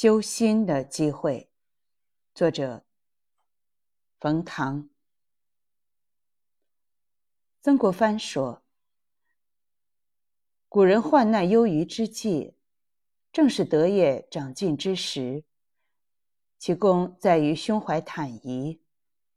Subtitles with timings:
[0.00, 1.50] 修心的机会，
[2.32, 2.84] 作者
[4.20, 4.88] 冯唐。
[7.60, 8.62] 曾国藩说
[10.70, 12.54] ：“古人患难忧于之际，
[13.32, 15.42] 正是德业长进之时。
[16.60, 18.80] 其功在于胸怀坦夷，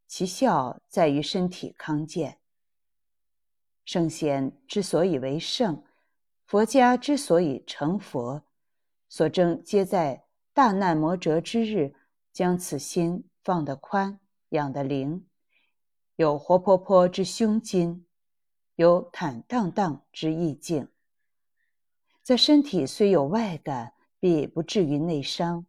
[0.06, 2.40] 其效在于身体康健。
[3.84, 5.84] 圣贤之所以为圣，
[6.46, 8.44] 佛家之所以成佛，
[9.10, 10.24] 所争皆在。”
[10.54, 11.96] 大难磨折之日，
[12.34, 14.20] 将此心放得宽，
[14.50, 15.26] 养得灵，
[16.18, 18.06] 有活泼泼之胸襟，
[18.76, 20.90] 有坦荡荡之意境。
[22.22, 25.66] 在身体虽有外感，必不至于内伤。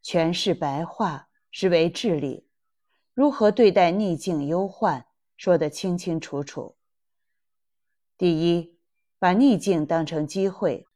[0.00, 2.46] 全是白话，实为治理。
[3.14, 6.76] 如何对待逆境忧患，说得清清楚楚。
[8.16, 8.78] 第一，
[9.18, 10.86] 把逆境当成机会。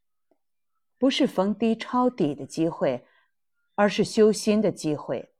[0.98, 3.06] 不是逢低抄底的机会，
[3.76, 5.32] 而是修心的机会。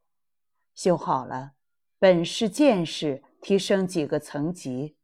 [0.74, 1.55] 修好了，
[1.98, 4.97] 本事见识提升几个层级。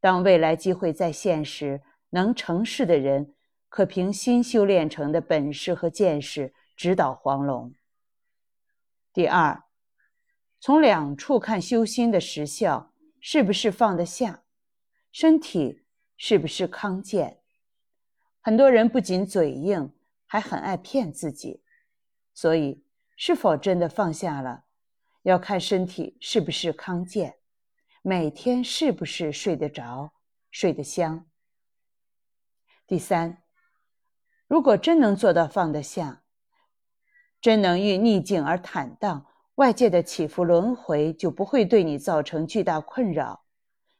[0.00, 3.34] 当未来机会再现时，能成事的人
[3.68, 7.74] 可凭新修炼成的本事和见识指导黄龙。
[9.12, 9.64] 第二，
[10.60, 14.44] 从两处看修心的实效，是不是放得下？
[15.10, 15.82] 身体
[16.16, 17.41] 是不是康健？
[18.44, 19.92] 很多人不仅嘴硬，
[20.26, 21.62] 还很爱骗自己，
[22.34, 22.84] 所以
[23.16, 24.64] 是否真的放下了，
[25.22, 27.36] 要看身体是不是康健，
[28.02, 30.12] 每天是不是睡得着、
[30.50, 31.24] 睡得香。
[32.84, 33.44] 第三，
[34.48, 36.24] 如果真能做到放得下，
[37.40, 43.44] 真能遇逆境而坦荡，外界的起伏轮回就不会对你造成巨大困扰，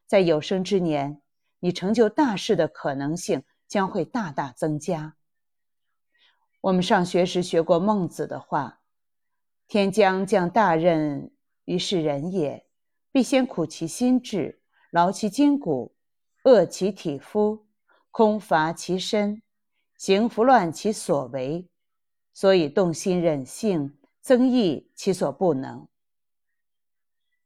[0.05, 1.21] 在有生之年，
[1.59, 3.41] 你成就大事的可能性。
[3.73, 5.15] 将会大大增加。
[6.61, 8.83] 我们上学时学过孟子的话
[9.67, 11.33] ：“天将降大任
[11.65, 12.67] 于是人也，
[13.11, 14.61] 必先苦其心志，
[14.91, 15.95] 劳其筋骨，
[16.43, 17.65] 饿其体肤，
[18.11, 19.41] 空乏其身，
[19.97, 21.67] 行拂乱其所为，
[22.31, 25.87] 所以动心忍性，增益其所不能。”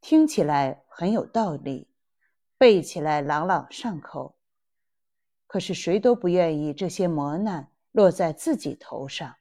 [0.01, 1.87] 听起来很有道理，
[2.57, 4.36] 背起来朗朗上口。
[5.47, 9.35] 可是谁都不愿意这些磨难落在自己头上。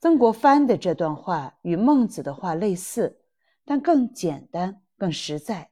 [0.00, 3.20] 曾国藩的这段话与孟子的话类似，
[3.64, 5.70] 但更简单、更实在。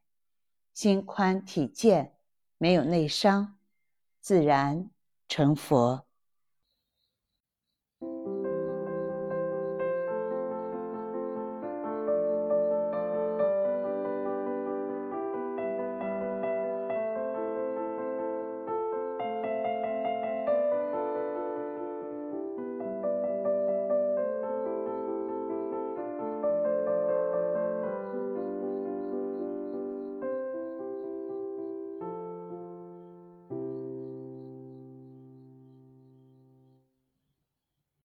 [0.73, 2.15] 心宽体健，
[2.57, 3.59] 没有内伤，
[4.21, 4.89] 自然
[5.29, 6.07] 成佛。